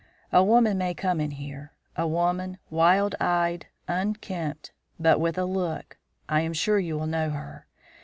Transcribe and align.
A 0.33 0.43
woman 0.43 0.79
may 0.79 0.95
come 0.95 1.21
in 1.21 1.29
here; 1.29 1.73
a 1.95 2.07
woman, 2.07 2.57
wild 2.71 3.13
eyed, 3.21 3.67
unkempt, 3.87 4.71
but 4.99 5.19
with 5.19 5.37
a 5.37 5.45
look 5.45 5.99
I 6.27 6.41
am 6.41 6.53
sure 6.53 6.79
you 6.79 6.97
will 6.97 7.05
know 7.05 7.29
her. 7.29 7.67